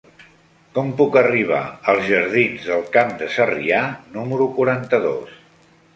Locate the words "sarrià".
3.35-3.83